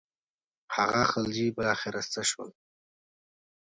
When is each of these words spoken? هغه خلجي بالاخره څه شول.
هغه 0.75 1.01
خلجي 1.11 1.47
بالاخره 1.55 2.01
څه 2.11 2.21
شول. 2.29 2.49